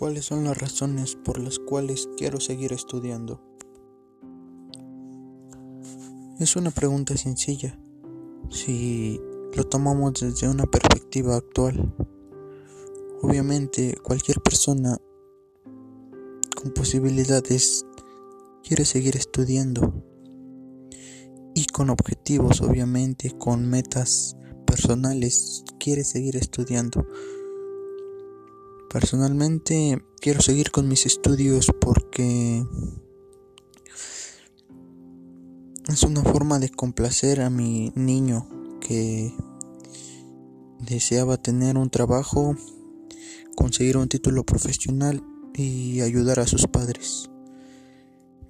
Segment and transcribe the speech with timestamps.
[0.00, 3.38] ¿Cuáles son las razones por las cuales quiero seguir estudiando?
[6.38, 7.78] Es una pregunta sencilla
[8.48, 9.20] si
[9.54, 11.94] lo tomamos desde una perspectiva actual.
[13.20, 14.96] Obviamente cualquier persona
[16.56, 17.84] con posibilidades
[18.66, 20.02] quiere seguir estudiando
[21.54, 27.06] y con objetivos, obviamente, con metas personales, quiere seguir estudiando.
[28.90, 32.66] Personalmente quiero seguir con mis estudios porque
[35.86, 38.48] es una forma de complacer a mi niño
[38.80, 39.32] que
[40.80, 42.56] deseaba tener un trabajo,
[43.54, 45.22] conseguir un título profesional
[45.54, 47.30] y ayudar a sus padres.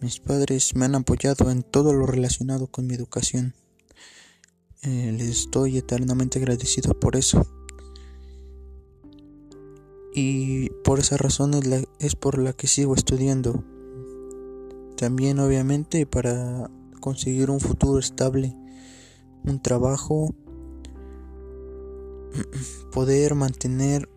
[0.00, 3.54] Mis padres me han apoyado en todo lo relacionado con mi educación.
[4.82, 7.57] Eh, les estoy eternamente agradecido por eso
[10.18, 11.54] y por esa razón
[12.00, 13.64] es, por la que sigo estudiando.
[14.96, 16.68] También obviamente para
[17.00, 18.54] conseguir un futuro estable,
[19.44, 20.34] un trabajo,
[22.92, 24.08] poder mantener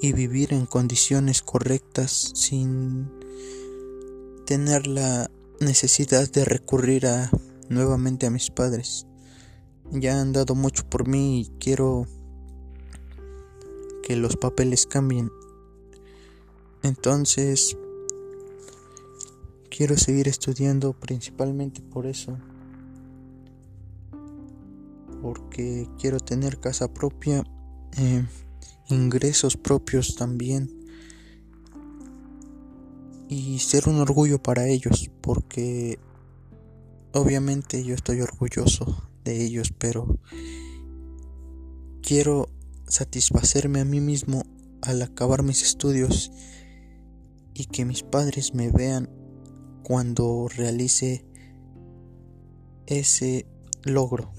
[0.00, 3.10] y vivir en condiciones correctas sin
[4.46, 7.30] tener la necesidad de recurrir a
[7.68, 9.06] nuevamente a mis padres.
[9.90, 12.06] Ya han dado mucho por mí y quiero
[14.12, 15.32] que los papeles cambien.
[16.82, 17.78] Entonces,
[19.74, 22.36] quiero seguir estudiando principalmente por eso.
[25.22, 27.42] Porque quiero tener casa propia,
[27.96, 28.26] eh,
[28.90, 30.68] ingresos propios también.
[33.30, 35.98] Y ser un orgullo para ellos, porque
[37.14, 40.18] obviamente yo estoy orgulloso de ellos, pero
[42.02, 42.50] quiero
[42.92, 44.42] satisfacerme a mí mismo
[44.82, 46.30] al acabar mis estudios
[47.54, 49.08] y que mis padres me vean
[49.82, 51.24] cuando realice
[52.86, 53.46] ese
[53.82, 54.30] logro.